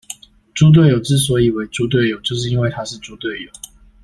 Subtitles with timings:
[0.55, 3.51] 豬隊友之所以為豬隊友，就是因為他是豬隊友